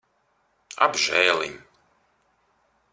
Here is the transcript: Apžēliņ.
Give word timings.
Apžēliņ. 0.87 1.55